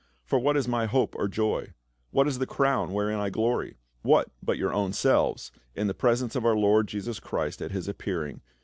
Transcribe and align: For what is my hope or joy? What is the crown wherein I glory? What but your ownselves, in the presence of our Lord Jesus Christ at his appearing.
For 0.25 0.39
what 0.39 0.57
is 0.57 0.67
my 0.67 0.87
hope 0.87 1.15
or 1.15 1.27
joy? 1.27 1.73
What 2.09 2.27
is 2.27 2.39
the 2.39 2.47
crown 2.47 2.91
wherein 2.91 3.19
I 3.19 3.29
glory? 3.29 3.77
What 4.01 4.31
but 4.41 4.57
your 4.57 4.73
ownselves, 4.73 5.51
in 5.75 5.85
the 5.85 5.93
presence 5.93 6.35
of 6.35 6.43
our 6.43 6.55
Lord 6.55 6.87
Jesus 6.87 7.19
Christ 7.19 7.61
at 7.61 7.69
his 7.69 7.87
appearing. 7.87 8.41